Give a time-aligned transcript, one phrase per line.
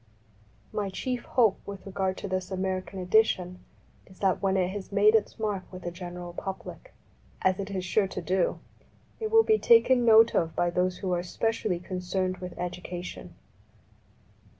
[0.73, 3.59] My chief hope with regard to this American edition
[4.07, 6.95] is that when it has made its mark with the general public,
[7.43, 8.57] as it is sure to do,
[9.19, 13.35] it will be taken note of by those who are specially con cerned with education.